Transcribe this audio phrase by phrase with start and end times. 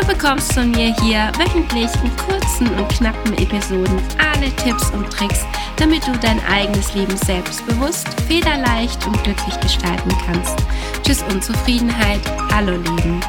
[0.00, 5.44] Du bekommst von mir hier wöchentlich in kurzen und knappen Episoden alle Tipps und Tricks,
[5.76, 10.56] damit du dein eigenes Leben selbstbewusst, federleicht und glücklich gestalten kannst.
[11.02, 13.20] Tschüss Unzufriedenheit, hallo Leben.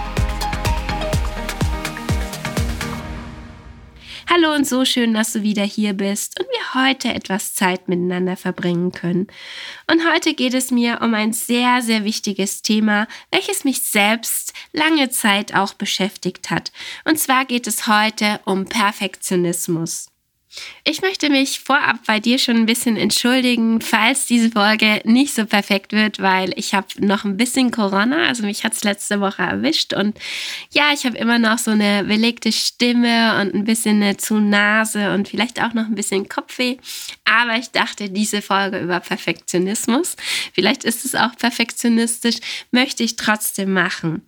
[4.33, 8.37] Hallo und so schön, dass du wieder hier bist und wir heute etwas Zeit miteinander
[8.37, 9.27] verbringen können.
[9.91, 15.09] Und heute geht es mir um ein sehr, sehr wichtiges Thema, welches mich selbst lange
[15.09, 16.71] Zeit auch beschäftigt hat.
[17.03, 20.10] Und zwar geht es heute um Perfektionismus.
[20.83, 25.45] Ich möchte mich vorab bei dir schon ein bisschen entschuldigen, falls diese Folge nicht so
[25.45, 29.43] perfekt wird, weil ich habe noch ein bisschen Corona, also mich hat es letzte Woche
[29.43, 29.93] erwischt.
[29.93, 30.19] Und
[30.73, 35.13] ja, ich habe immer noch so eine belegte Stimme und ein bisschen eine zu Nase
[35.13, 36.77] und vielleicht auch noch ein bisschen Kopfweh,
[37.23, 40.17] aber ich dachte, diese Folge über Perfektionismus,
[40.53, 42.37] vielleicht ist es auch perfektionistisch,
[42.71, 44.23] möchte ich trotzdem machen.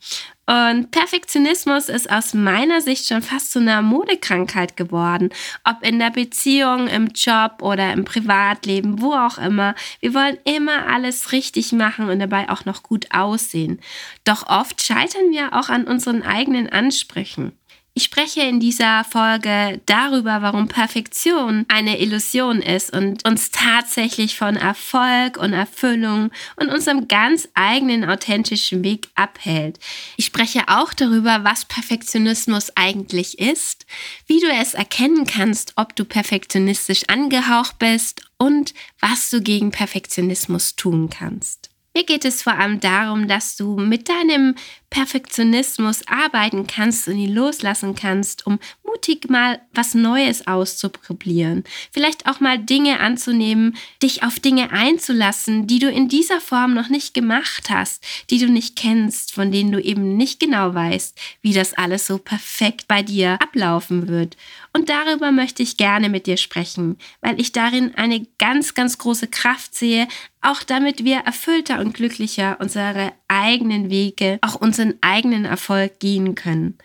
[0.46, 5.30] Und Perfektionismus ist aus meiner Sicht schon fast zu einer Modekrankheit geworden.
[5.64, 9.74] Ob in der Beziehung, im Job oder im Privatleben, wo auch immer.
[10.02, 13.80] Wir wollen immer alles richtig machen und dabei auch noch gut aussehen.
[14.26, 17.54] Doch oft scheitern wir auch an unseren eigenen Ansprüchen.
[17.96, 24.56] Ich spreche in dieser Folge darüber, warum Perfektion eine Illusion ist und uns tatsächlich von
[24.56, 29.78] Erfolg und Erfüllung und unserem ganz eigenen authentischen Weg abhält.
[30.18, 33.86] Ich spreche auch darüber, was Perfektionismus eigentlich ist,
[34.26, 40.76] wie du es erkennen kannst, ob du perfektionistisch angehaucht bist und was du gegen Perfektionismus
[40.76, 41.70] tun kannst.
[41.96, 44.56] Mir geht es vor allem darum, dass du mit deinem
[44.94, 51.64] Perfektionismus arbeiten kannst und ihn loslassen kannst, um mutig mal was Neues auszuprobieren.
[51.92, 56.90] Vielleicht auch mal Dinge anzunehmen, dich auf Dinge einzulassen, die du in dieser Form noch
[56.90, 61.54] nicht gemacht hast, die du nicht kennst, von denen du eben nicht genau weißt, wie
[61.54, 64.38] das alles so perfekt bei dir ablaufen wird.
[64.74, 69.28] Und darüber möchte ich gerne mit dir sprechen, weil ich darin eine ganz, ganz große
[69.28, 70.08] Kraft sehe,
[70.42, 76.78] auch damit wir erfüllter und glücklicher unsere eigenen Wege, auch unseren eigenen Erfolg gehen können.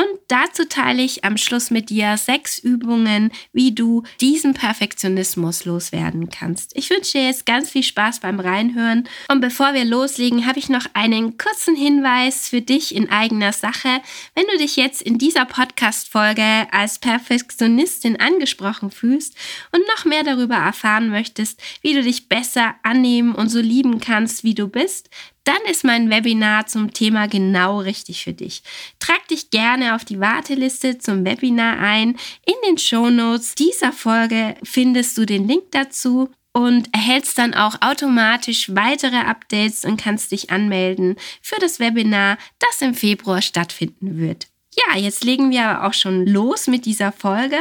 [0.00, 6.30] Und dazu teile ich am Schluss mit dir sechs Übungen, wie du diesen Perfektionismus loswerden
[6.30, 6.74] kannst.
[6.74, 9.06] Ich wünsche dir jetzt ganz viel Spaß beim Reinhören.
[9.28, 14.00] Und bevor wir loslegen, habe ich noch einen kurzen Hinweis für dich in eigener Sache.
[14.34, 19.36] Wenn du dich jetzt in dieser Podcast-Folge als Perfektionistin angesprochen fühlst
[19.72, 24.44] und noch mehr darüber erfahren möchtest, wie du dich besser annehmen und so lieben kannst,
[24.44, 25.10] wie du bist,
[25.44, 28.62] dann ist mein Webinar zum Thema genau richtig für dich.
[28.98, 32.10] Trag dich gerne auf die Warteliste zum Webinar ein.
[32.44, 38.74] In den Shownotes dieser Folge findest du den Link dazu und erhältst dann auch automatisch
[38.74, 44.48] weitere Updates und kannst dich anmelden für das Webinar, das im Februar stattfinden wird.
[44.76, 47.58] Ja, jetzt legen wir aber auch schon los mit dieser Folge.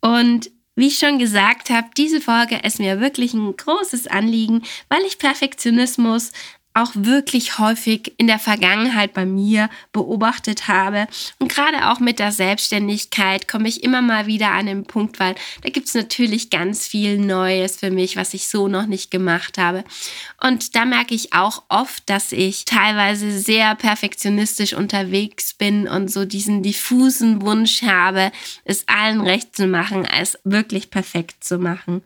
[0.00, 5.02] Und wie ich schon gesagt habe, diese Folge ist mir wirklich ein großes Anliegen, weil
[5.06, 6.32] ich Perfektionismus
[6.76, 11.06] auch wirklich häufig in der Vergangenheit bei mir beobachtet habe.
[11.38, 15.34] Und gerade auch mit der Selbstständigkeit komme ich immer mal wieder an den Punkt, weil
[15.62, 19.56] da gibt es natürlich ganz viel Neues für mich, was ich so noch nicht gemacht
[19.58, 19.84] habe.
[20.42, 26.24] Und da merke ich auch oft, dass ich teilweise sehr perfektionistisch unterwegs bin und so
[26.26, 28.32] diesen diffusen Wunsch habe,
[28.64, 32.02] es allen recht zu machen, es wirklich perfekt zu machen.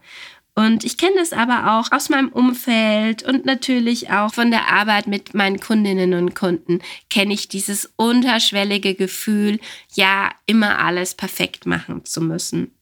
[0.54, 5.06] Und ich kenne das aber auch aus meinem Umfeld und natürlich auch von der Arbeit
[5.06, 9.60] mit meinen Kundinnen und Kunden kenne ich dieses unterschwellige Gefühl,
[9.94, 12.72] ja, immer alles perfekt machen zu müssen.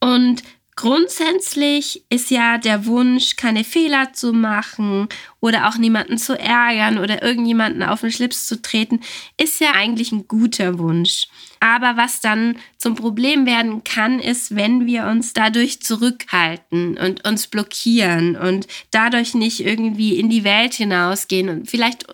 [0.00, 0.42] Und
[0.76, 5.08] Grundsätzlich ist ja der Wunsch, keine Fehler zu machen
[5.38, 9.00] oder auch niemanden zu ärgern oder irgendjemanden auf den Schlips zu treten,
[9.36, 11.28] ist ja eigentlich ein guter Wunsch.
[11.60, 17.46] Aber was dann zum Problem werden kann, ist, wenn wir uns dadurch zurückhalten und uns
[17.46, 22.04] blockieren und dadurch nicht irgendwie in die Welt hinausgehen und vielleicht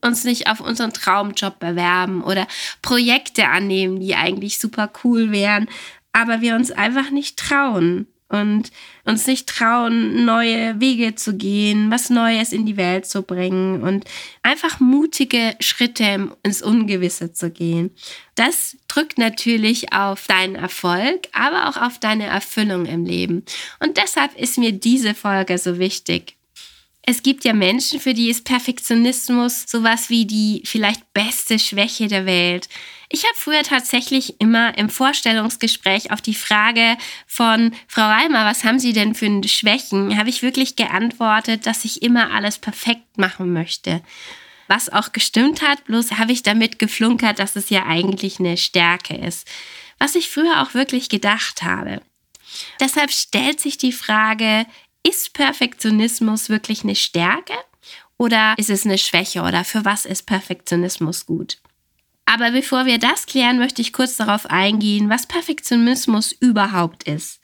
[0.00, 2.48] uns nicht auf unseren Traumjob bewerben oder
[2.82, 5.68] Projekte annehmen, die eigentlich super cool wären,
[6.12, 8.70] aber wir uns einfach nicht trauen und
[9.04, 14.04] uns nicht trauen, neue Wege zu gehen, was Neues in die Welt zu bringen und
[14.42, 17.90] einfach mutige Schritte ins Ungewisse zu gehen.
[18.34, 23.44] Das drückt natürlich auf deinen Erfolg, aber auch auf deine Erfüllung im Leben.
[23.80, 26.37] Und deshalb ist mir diese Folge so wichtig.
[27.02, 32.26] Es gibt ja Menschen, für die ist Perfektionismus sowas wie die vielleicht beste Schwäche der
[32.26, 32.68] Welt.
[33.08, 38.78] Ich habe früher tatsächlich immer im Vorstellungsgespräch auf die Frage von Frau Reimer, was haben
[38.78, 44.02] Sie denn für Schwächen, habe ich wirklich geantwortet, dass ich immer alles perfekt machen möchte.
[44.66, 49.16] Was auch gestimmt hat, bloß habe ich damit geflunkert, dass es ja eigentlich eine Stärke
[49.16, 49.48] ist.
[49.98, 52.02] Was ich früher auch wirklich gedacht habe.
[52.78, 54.66] Deshalb stellt sich die Frage,
[55.06, 57.54] ist Perfektionismus wirklich eine Stärke
[58.16, 61.58] oder ist es eine Schwäche oder für was ist Perfektionismus gut?
[62.26, 67.40] Aber bevor wir das klären, möchte ich kurz darauf eingehen, was Perfektionismus überhaupt ist.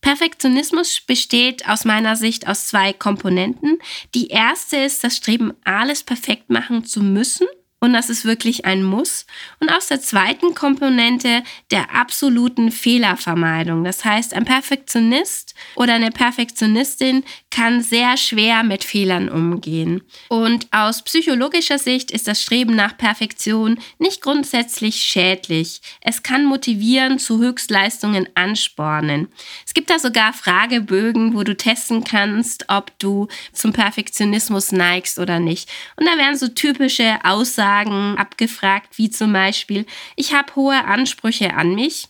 [0.00, 3.78] Perfektionismus besteht aus meiner Sicht aus zwei Komponenten.
[4.14, 7.46] Die erste ist das Streben, alles perfekt machen zu müssen
[7.82, 9.26] und das ist wirklich ein Muss.
[9.58, 11.42] Und aus der zweiten Komponente
[11.72, 13.82] der absoluten Fehlervermeidung.
[13.82, 20.02] Das heißt, ein Perfektionist oder eine Perfektionistin kann sehr schwer mit Fehlern umgehen.
[20.28, 25.80] Und aus psychologischer Sicht ist das Streben nach Perfektion nicht grundsätzlich schädlich.
[26.02, 29.26] Es kann motivieren, zu Höchstleistungen anspornen.
[29.66, 35.40] Es gibt da sogar Fragebögen, wo du testen kannst, ob du zum Perfektionismus neigst oder
[35.40, 35.68] nicht.
[35.96, 41.54] Und da werden so typische Aussagen Fragen abgefragt, wie zum Beispiel, ich habe hohe Ansprüche
[41.54, 42.08] an mich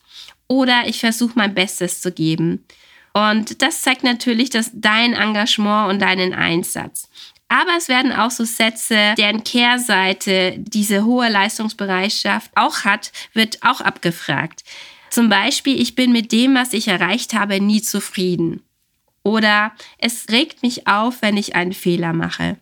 [0.48, 2.64] oder ich versuche mein Bestes zu geben.
[3.12, 7.08] Und das zeigt natürlich dass dein Engagement und deinen Einsatz.
[7.48, 13.80] Aber es werden auch so Sätze, deren Kehrseite diese hohe Leistungsbereitschaft auch hat, wird auch
[13.80, 14.64] abgefragt.
[15.10, 18.62] Zum Beispiel, ich bin mit dem, was ich erreicht habe, nie zufrieden.
[19.22, 22.56] Oder es regt mich auf, wenn ich einen Fehler mache.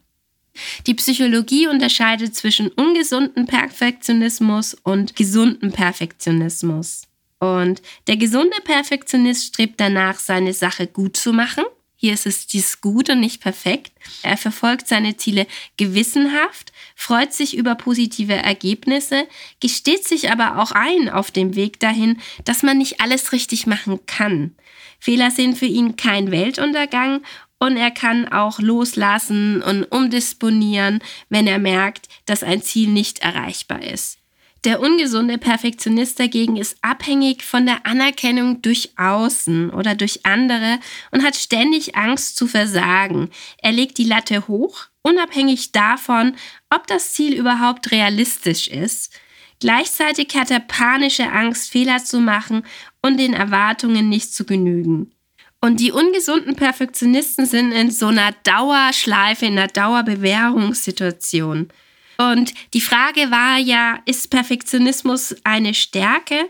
[0.87, 7.03] Die Psychologie unterscheidet zwischen ungesunden Perfektionismus und gesunden Perfektionismus.
[7.39, 11.65] Und der gesunde Perfektionist strebt danach, seine Sache gut zu machen.
[11.97, 13.93] Hier ist es dies gut und nicht perfekt.
[14.23, 15.47] Er verfolgt seine Ziele
[15.77, 19.29] gewissenhaft, freut sich über positive Ergebnisse,
[19.61, 24.01] gesteht sich aber auch ein auf dem Weg dahin, dass man nicht alles richtig machen
[24.07, 24.55] kann.
[24.99, 27.23] Fehler sind für ihn kein Weltuntergang
[27.61, 33.83] und er kann auch loslassen und umdisponieren, wenn er merkt, dass ein Ziel nicht erreichbar
[33.83, 34.19] ist.
[34.65, 40.79] Der ungesunde Perfektionist dagegen ist abhängig von der Anerkennung durch Außen oder durch andere
[41.13, 43.31] und hat ständig Angst zu versagen.
[43.59, 46.37] Er legt die Latte hoch, unabhängig davon,
[46.69, 49.19] ob das Ziel überhaupt realistisch ist.
[49.61, 52.65] Gleichzeitig hat er panische Angst, Fehler zu machen
[53.01, 55.13] und den Erwartungen nicht zu genügen.
[55.61, 61.69] Und die ungesunden Perfektionisten sind in so einer Dauerschleife, in einer Dauerbewährungssituation.
[62.17, 66.49] Und die Frage war ja, ist Perfektionismus eine Stärke?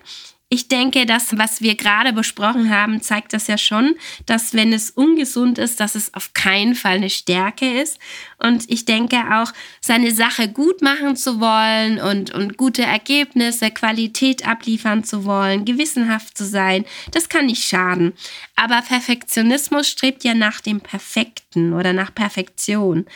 [0.52, 3.94] Ich denke, das, was wir gerade besprochen haben, zeigt das ja schon,
[4.26, 8.00] dass wenn es ungesund ist, dass es auf keinen Fall eine Stärke ist.
[8.37, 14.44] Und ich denke auch, seine Sache gut machen zu wollen und, und gute Ergebnisse, Qualität
[14.44, 18.12] abliefern zu wollen, gewissenhaft zu sein, das kann nicht schaden.
[18.56, 23.06] Aber Perfektionismus strebt ja nach dem Perfekten oder nach Perfektion.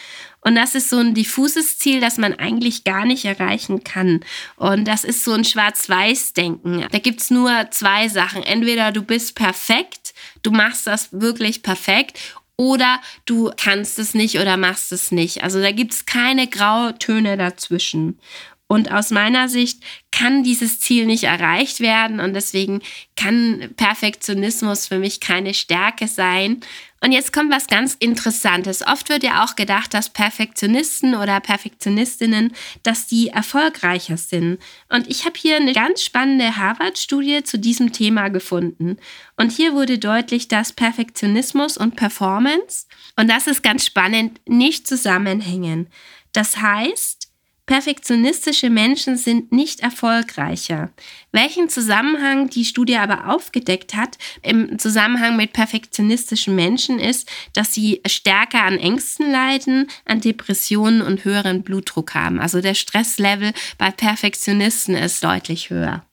[0.44, 4.20] Und das ist so ein diffuses Ziel, das man eigentlich gar nicht erreichen kann.
[4.56, 6.86] Und das ist so ein Schwarz-Weiß-Denken.
[6.92, 8.42] Da gibt's nur zwei Sachen.
[8.42, 12.18] Entweder du bist perfekt, du machst das wirklich perfekt,
[12.56, 15.42] oder du kannst es nicht oder machst es nicht.
[15.42, 18.20] Also da gibt's keine Grautöne dazwischen.
[18.66, 22.80] Und aus meiner Sicht kann dieses Ziel nicht erreicht werden und deswegen
[23.14, 26.60] kann Perfektionismus für mich keine Stärke sein.
[27.02, 28.80] Und jetzt kommt was ganz Interessantes.
[28.86, 34.58] Oft wird ja auch gedacht, dass Perfektionisten oder Perfektionistinnen, dass die erfolgreicher sind.
[34.88, 38.96] Und ich habe hier eine ganz spannende Harvard-Studie zu diesem Thema gefunden.
[39.36, 45.88] Und hier wurde deutlich, dass Perfektionismus und Performance, und das ist ganz spannend, nicht zusammenhängen.
[46.32, 47.23] Das heißt,
[47.66, 50.92] Perfektionistische Menschen sind nicht erfolgreicher.
[51.32, 58.02] Welchen Zusammenhang die Studie aber aufgedeckt hat im Zusammenhang mit perfektionistischen Menschen ist, dass sie
[58.06, 62.38] stärker an Ängsten leiden, an Depressionen und höheren Blutdruck haben.
[62.38, 66.04] Also der Stresslevel bei Perfektionisten ist deutlich höher.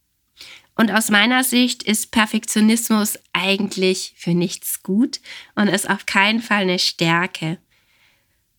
[0.75, 5.19] Und aus meiner Sicht ist Perfektionismus eigentlich für nichts gut
[5.55, 7.57] und ist auf keinen Fall eine Stärke.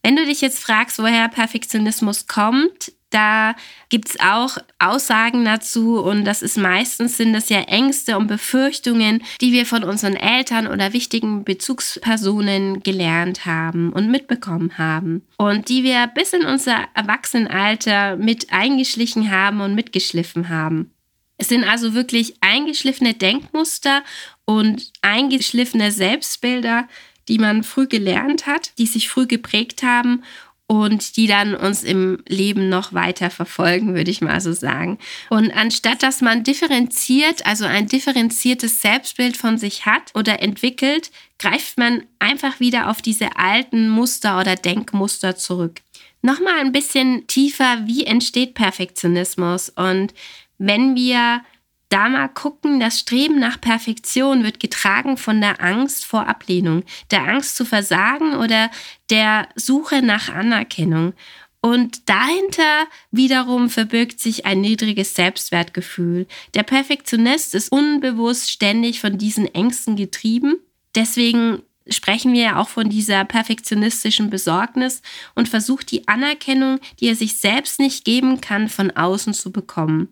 [0.02, 3.54] Wenn du dich jetzt fragst, woher Perfektionismus kommt, da
[3.90, 9.22] gibt es auch Aussagen dazu und das ist meistens sind das ja Ängste und Befürchtungen,
[9.40, 15.84] die wir von unseren Eltern oder wichtigen Bezugspersonen gelernt haben und mitbekommen haben und die
[15.84, 20.90] wir bis in unser Erwachsenenalter mit eingeschlichen haben und mitgeschliffen haben.
[21.36, 24.02] Es sind also wirklich eingeschliffene Denkmuster
[24.44, 26.88] und eingeschliffene Selbstbilder,
[27.28, 30.22] die man früh gelernt hat, die sich früh geprägt haben
[30.66, 34.98] und die dann uns im Leben noch weiter verfolgen, würde ich mal so sagen.
[35.28, 41.76] Und anstatt dass man differenziert, also ein differenziertes Selbstbild von sich hat oder entwickelt, greift
[41.76, 45.80] man einfach wieder auf diese alten Muster oder Denkmuster zurück.
[46.22, 49.68] Nochmal ein bisschen tiefer, wie entsteht Perfektionismus?
[49.68, 50.14] Und
[50.56, 51.42] wenn wir
[51.92, 57.28] da mal gucken, das Streben nach Perfektion wird getragen von der Angst vor Ablehnung, der
[57.28, 58.70] Angst zu versagen oder
[59.10, 61.12] der Suche nach Anerkennung.
[61.60, 66.26] Und dahinter wiederum verbirgt sich ein niedriges Selbstwertgefühl.
[66.54, 70.56] Der Perfektionist ist unbewusst ständig von diesen Ängsten getrieben.
[70.96, 75.02] Deswegen sprechen wir ja auch von dieser perfektionistischen Besorgnis
[75.34, 80.08] und versucht die Anerkennung, die er sich selbst nicht geben kann, von außen zu bekommen.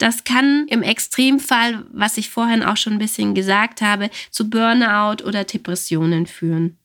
[0.00, 5.22] Das kann im Extremfall, was ich vorhin auch schon ein bisschen gesagt habe, zu Burnout
[5.24, 6.78] oder Depressionen führen.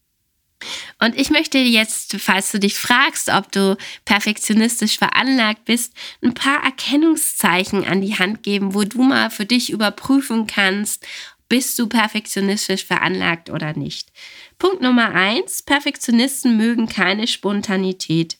[0.99, 6.61] Und ich möchte jetzt, falls du dich fragst, ob du perfektionistisch veranlagt bist, ein paar
[6.63, 11.07] Erkennungszeichen an die Hand geben, wo du mal für dich überprüfen kannst,
[11.47, 14.11] bist du perfektionistisch veranlagt oder nicht.
[14.57, 18.39] Punkt Nummer eins: Perfektionisten mögen keine Spontanität.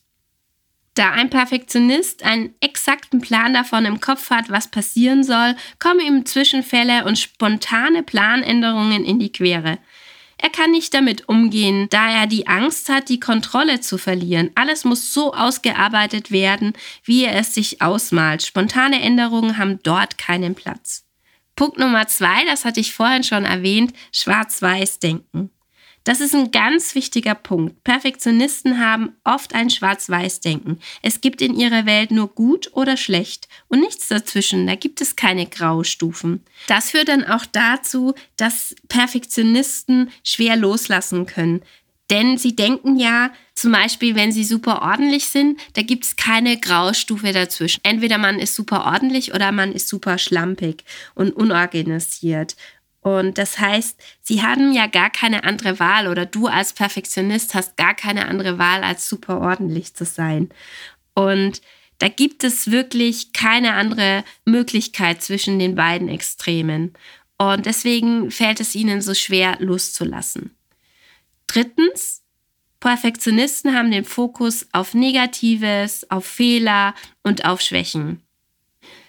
[0.96, 6.26] Da ein Perfektionist einen exakten Plan davon im Kopf hat, was passieren soll, kommen ihm
[6.26, 9.78] Zwischenfälle und spontane Planänderungen in die Quere.
[10.38, 14.52] Er kann nicht damit umgehen, da er die Angst hat, die Kontrolle zu verlieren.
[14.56, 16.74] Alles muss so ausgearbeitet werden,
[17.04, 18.44] wie er es sich ausmalt.
[18.44, 21.06] Spontane Änderungen haben dort keinen Platz.
[21.56, 25.52] Punkt Nummer zwei, das hatte ich vorhin schon erwähnt, schwarz-weiß denken.
[26.06, 27.84] Das ist ein ganz wichtiger Punkt.
[27.84, 30.80] Perfektionisten haben oft ein Schwarz-Weiß-Denken.
[31.02, 34.68] Es gibt in ihrer Welt nur gut oder schlecht und nichts dazwischen.
[34.68, 36.44] Da gibt es keine Graustufen.
[36.68, 41.64] Das führt dann auch dazu, dass Perfektionisten schwer loslassen können.
[42.12, 46.60] Denn sie denken ja, zum Beispiel, wenn sie super ordentlich sind, da gibt es keine
[46.60, 47.80] Graustufe dazwischen.
[47.84, 50.84] Entweder man ist super ordentlich oder man ist super schlampig
[51.16, 52.56] und unorganisiert.
[53.06, 57.78] Und das heißt, sie haben ja gar keine andere Wahl oder du als Perfektionist hast
[57.78, 60.50] gar keine andere Wahl, als super ordentlich zu sein.
[61.14, 61.62] Und
[62.00, 66.94] da gibt es wirklich keine andere Möglichkeit zwischen den beiden Extremen.
[67.38, 70.56] Und deswegen fällt es ihnen so schwer loszulassen.
[71.46, 72.24] Drittens,
[72.80, 78.24] Perfektionisten haben den Fokus auf Negatives, auf Fehler und auf Schwächen.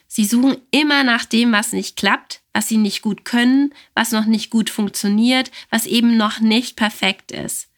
[0.06, 4.24] Sie suchen immer nach dem, was nicht klappt, was sie nicht gut können, was noch
[4.24, 7.68] nicht gut funktioniert, was eben noch nicht perfekt ist.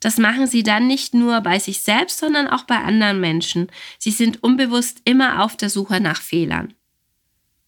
[0.00, 3.70] Das machen sie dann nicht nur bei sich selbst, sondern auch bei anderen Menschen.
[3.98, 6.72] Sie sind unbewusst immer auf der Suche nach Fehlern.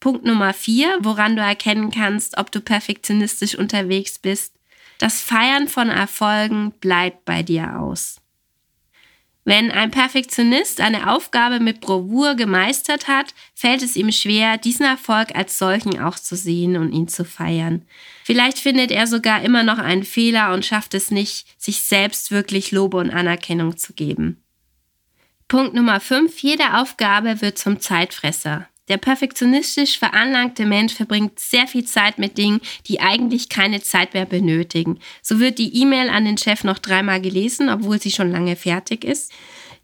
[0.00, 4.54] Punkt Nummer vier, woran du erkennen kannst, ob du perfektionistisch unterwegs bist.
[4.96, 8.22] Das Feiern von Erfolgen bleibt bei dir aus.
[9.44, 15.34] Wenn ein Perfektionist eine Aufgabe mit Bravour gemeistert hat, fällt es ihm schwer, diesen Erfolg
[15.36, 17.82] als solchen auch zu sehen und ihn zu feiern.
[18.24, 22.72] Vielleicht findet er sogar immer noch einen Fehler und schafft es nicht, sich selbst wirklich
[22.72, 24.42] Lobe und Anerkennung zu geben.
[25.46, 26.38] Punkt Nummer 5.
[26.38, 28.66] Jede Aufgabe wird zum Zeitfresser.
[28.88, 34.26] Der perfektionistisch veranlagte Mensch verbringt sehr viel Zeit mit Dingen, die eigentlich keine Zeit mehr
[34.26, 34.98] benötigen.
[35.22, 39.04] So wird die E-Mail an den Chef noch dreimal gelesen, obwohl sie schon lange fertig
[39.04, 39.32] ist.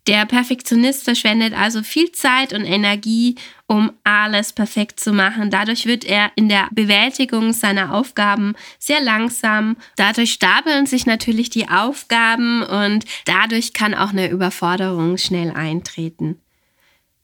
[0.07, 5.51] Der Perfektionist verschwendet also viel Zeit und Energie, um alles perfekt zu machen.
[5.51, 9.77] Dadurch wird er in der Bewältigung seiner Aufgaben sehr langsam.
[9.97, 16.41] Dadurch stapeln sich natürlich die Aufgaben und dadurch kann auch eine Überforderung schnell eintreten.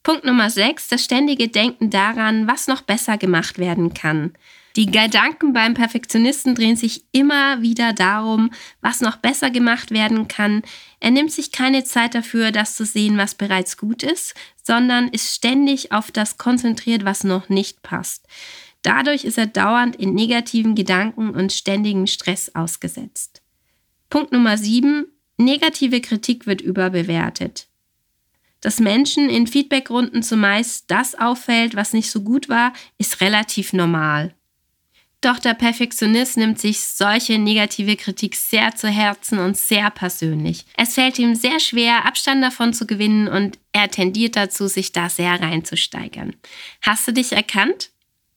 [0.07, 4.35] Punkt Nummer 6, das ständige Denken daran, was noch besser gemacht werden kann.
[4.77, 10.63] Die Gedanken beim Perfektionisten drehen sich immer wieder darum, was noch besser gemacht werden kann.
[11.01, 15.35] Er nimmt sich keine Zeit dafür, das zu sehen, was bereits gut ist, sondern ist
[15.35, 18.29] ständig auf das konzentriert, was noch nicht passt.
[18.83, 23.43] Dadurch ist er dauernd in negativen Gedanken und ständigem Stress ausgesetzt.
[24.09, 25.07] Punkt Nummer 7.
[25.37, 27.67] Negative Kritik wird überbewertet
[28.67, 34.35] dass Menschen in Feedbackrunden zumeist das auffällt, was nicht so gut war, ist relativ normal.
[35.21, 40.65] Doch der Perfektionist nimmt sich solche negative Kritik sehr zu Herzen und sehr persönlich.
[40.77, 45.09] Es fällt ihm sehr schwer, Abstand davon zu gewinnen und er tendiert dazu, sich da
[45.09, 46.35] sehr reinzusteigern.
[46.83, 47.93] Hast du dich erkannt?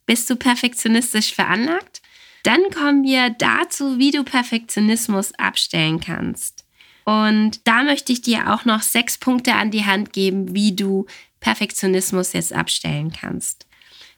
[0.06, 2.04] Bist du perfektionistisch veranlagt?
[2.44, 6.66] Dann kommen wir dazu, wie du Perfektionismus abstellen kannst.
[7.10, 11.08] Und da möchte ich dir auch noch sechs Punkte an die Hand geben, wie du
[11.40, 13.66] Perfektionismus jetzt abstellen kannst.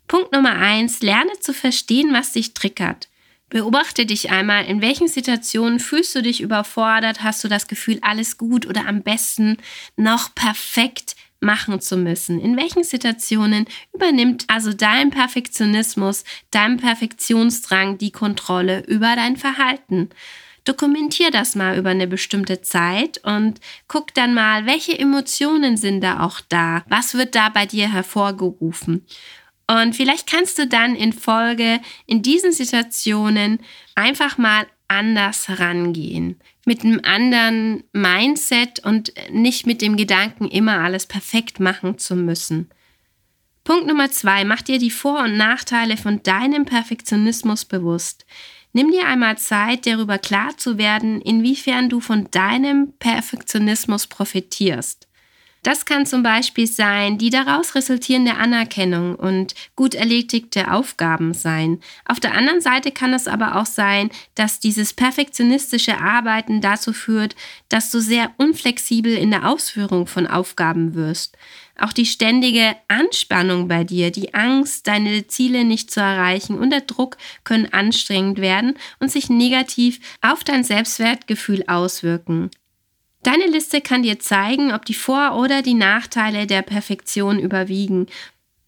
[0.09, 3.07] Punkt Nummer eins, lerne zu verstehen, was dich triggert.
[3.47, 8.37] Beobachte dich einmal, in welchen Situationen fühlst du dich überfordert, hast du das Gefühl, alles
[8.37, 9.55] gut oder am besten
[9.95, 12.41] noch perfekt machen zu müssen.
[12.41, 20.09] In welchen Situationen übernimmt also dein Perfektionismus, dein Perfektionsdrang die Kontrolle über dein Verhalten?
[20.63, 26.23] Dokumentier das mal über eine bestimmte Zeit und guck dann mal, welche Emotionen sind da
[26.23, 26.83] auch da?
[26.87, 29.05] Was wird da bei dir hervorgerufen?
[29.67, 33.59] Und vielleicht kannst du dann in Folge in diesen Situationen
[33.95, 36.39] einfach mal anders rangehen.
[36.65, 42.69] Mit einem anderen Mindset und nicht mit dem Gedanken, immer alles perfekt machen zu müssen.
[43.63, 48.25] Punkt Nummer zwei, mach dir die Vor- und Nachteile von deinem Perfektionismus bewusst.
[48.73, 55.07] Nimm dir einmal Zeit, darüber klar zu werden, inwiefern du von deinem Perfektionismus profitierst.
[55.63, 61.79] Das kann zum Beispiel sein die daraus resultierende Anerkennung und gut erledigte Aufgaben sein.
[62.05, 67.35] Auf der anderen Seite kann es aber auch sein, dass dieses perfektionistische Arbeiten dazu führt,
[67.69, 71.37] dass du sehr unflexibel in der Ausführung von Aufgaben wirst.
[71.77, 76.81] Auch die ständige Anspannung bei dir, die Angst, deine Ziele nicht zu erreichen und der
[76.81, 82.49] Druck können anstrengend werden und sich negativ auf dein Selbstwertgefühl auswirken.
[83.23, 88.07] Deine Liste kann dir zeigen, ob die Vor- oder die Nachteile der Perfektion überwiegen.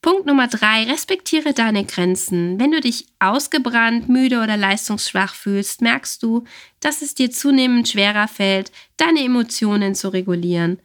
[0.02, 2.60] Punkt Nummer drei, respektiere deine Grenzen.
[2.60, 6.44] Wenn du dich ausgebrannt, müde oder leistungsschwach fühlst, merkst du,
[6.82, 10.80] dass es dir zunehmend schwerer fällt, deine Emotionen zu regulieren.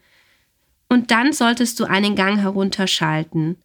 [0.89, 3.57] Und dann solltest du einen Gang herunterschalten.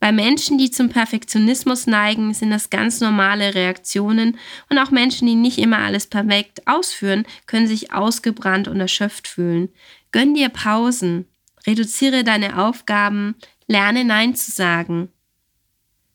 [0.00, 4.38] Bei Menschen, die zum Perfektionismus neigen, sind das ganz normale Reaktionen
[4.70, 9.68] und auch Menschen, die nicht immer alles perfekt ausführen, können sich ausgebrannt und erschöpft fühlen.
[10.10, 11.26] Gönn dir Pausen,
[11.66, 13.34] reduziere deine Aufgaben,
[13.66, 15.10] lerne Nein zu sagen.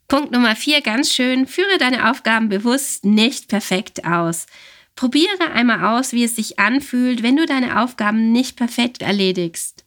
[0.07, 4.47] Punkt Nummer vier, ganz schön, führe deine Aufgaben bewusst nicht perfekt aus.
[4.95, 9.85] Probiere einmal aus, wie es sich anfühlt, wenn du deine Aufgaben nicht perfekt erledigst.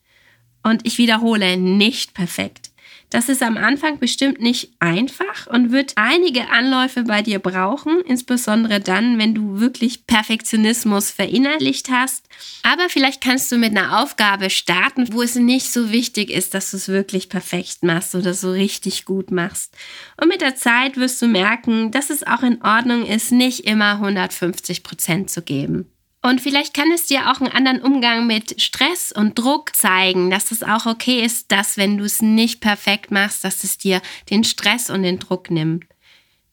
[0.63, 2.68] Und ich wiederhole, nicht perfekt.
[3.11, 8.81] Das ist am Anfang bestimmt nicht einfach und wird einige Anläufe bei dir brauchen, insbesondere
[8.81, 12.27] dann, wenn du wirklich Perfektionismus verinnerlicht hast.
[12.63, 16.71] Aber vielleicht kannst du mit einer Aufgabe starten, wo es nicht so wichtig ist, dass
[16.71, 19.75] du es wirklich perfekt machst oder so richtig gut machst.
[20.21, 23.93] Und mit der Zeit wirst du merken, dass es auch in Ordnung ist, nicht immer
[23.93, 25.91] 150 Prozent zu geben.
[26.21, 30.51] Und vielleicht kann es dir auch einen anderen Umgang mit Stress und Druck zeigen, dass
[30.51, 34.43] es auch okay ist, dass wenn du es nicht perfekt machst, dass es dir den
[34.43, 35.85] Stress und den Druck nimmt.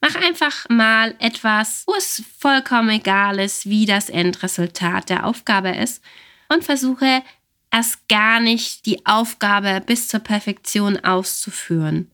[0.01, 6.03] Mach einfach mal etwas, wo es vollkommen egal ist, wie das Endresultat der Aufgabe ist
[6.47, 7.23] und versuche
[7.71, 12.11] erst gar nicht die Aufgabe bis zur Perfektion auszuführen.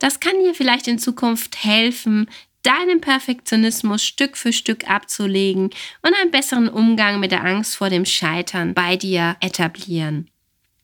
[0.00, 2.28] Das kann dir vielleicht in Zukunft helfen,
[2.62, 5.70] deinen Perfektionismus Stück für Stück abzulegen
[6.02, 10.30] und einen besseren Umgang mit der Angst vor dem Scheitern bei dir etablieren.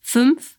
[0.03, 0.57] 5.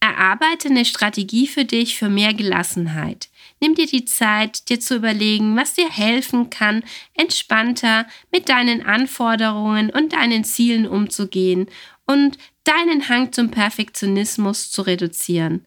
[0.00, 3.30] Erarbeite eine Strategie für dich für mehr Gelassenheit.
[3.60, 9.88] Nimm dir die Zeit, dir zu überlegen, was dir helfen kann, entspannter mit deinen Anforderungen
[9.88, 11.68] und deinen Zielen umzugehen
[12.06, 15.64] und deinen Hang zum Perfektionismus zu reduzieren.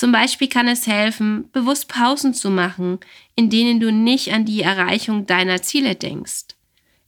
[0.00, 3.00] Zum Beispiel kann es helfen, bewusst Pausen zu machen,
[3.34, 6.56] in denen du nicht an die Erreichung deiner Ziele denkst.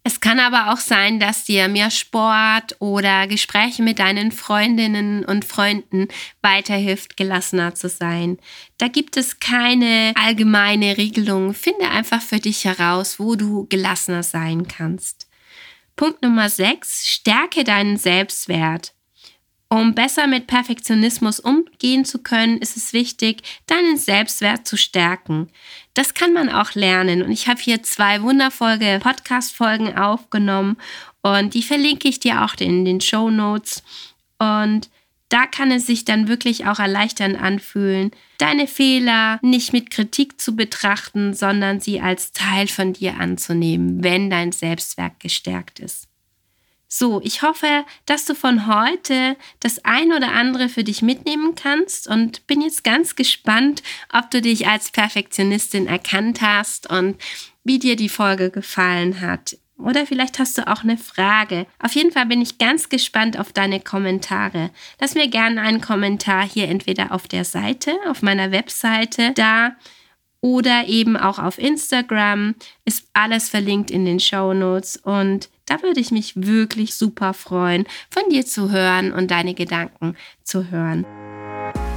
[0.05, 5.47] Es kann aber auch sein, dass dir mehr Sport oder Gespräche mit deinen Freundinnen und
[5.47, 6.09] Freunden
[6.43, 8.37] weiterhilft, gelassener zu sein.
[8.77, 11.55] Da gibt es keine allgemeine Regelung.
[11.55, 15.31] Finde einfach für dich heraus, wo du gelassener sein kannst.
[15.97, 17.07] Punkt Nummer 6.
[17.07, 18.93] Stärke deinen Selbstwert.
[19.73, 25.49] Um besser mit Perfektionismus umgehen zu können, ist es wichtig, deinen Selbstwert zu stärken.
[25.95, 27.23] Das kann man auch lernen.
[27.23, 30.77] Und ich habe hier zwei wundervolle Podcast-Folgen aufgenommen
[31.23, 33.83] und die verlinke ich dir auch in den Show Notes.
[34.39, 34.91] Und
[35.31, 40.55] da kann es sich dann wirklich auch erleichternd anfühlen, deine Fehler nicht mit Kritik zu
[40.55, 46.12] betrachten, sondern sie als Teil von dir anzunehmen, wenn dein Selbstwert gestärkt ist.
[46.95, 52.07] So, ich hoffe, dass du von heute das ein oder andere für dich mitnehmen kannst
[52.07, 57.17] und bin jetzt ganz gespannt, ob du dich als Perfektionistin erkannt hast und
[57.65, 59.57] wie dir die Folge gefallen hat.
[59.79, 61.67] Oder vielleicht hast du auch eine Frage.
[61.79, 64.69] Auf jeden Fall bin ich ganz gespannt auf deine Kommentare.
[65.01, 69.77] Lass mir gerne einen Kommentar hier entweder auf der Seite, auf meiner Webseite da
[70.43, 72.55] oder eben auch auf Instagram.
[72.85, 77.85] Ist alles verlinkt in den Show Notes und da würde ich mich wirklich super freuen,
[78.11, 81.07] von dir zu hören und deine Gedanken zu hören.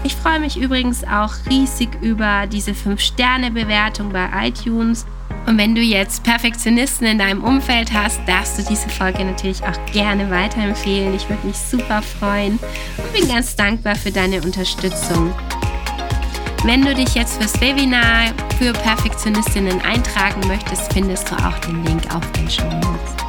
[0.03, 5.05] Ich freue mich übrigens auch riesig über diese 5-Sterne-Bewertung bei iTunes
[5.47, 9.85] Und wenn du jetzt Perfektionisten in deinem Umfeld hast, darfst du diese Folge natürlich auch
[9.91, 11.13] gerne weiterempfehlen.
[11.15, 12.59] Ich würde mich super freuen
[12.97, 15.33] und bin ganz dankbar für deine Unterstützung.
[16.63, 22.03] Wenn du dich jetzt fürs Webinar für Perfektionistinnen eintragen möchtest, findest du auch den Link
[22.15, 23.24] auf den Show Notes.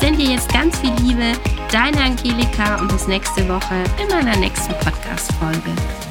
[0.00, 1.32] Sende dir jetzt ganz viel Liebe,
[1.72, 6.07] deine Angelika und bis nächste Woche in meiner nächsten Podcast-Folge.